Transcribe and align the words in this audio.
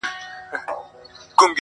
زړه 0.03 0.59
قلا- 1.39 1.49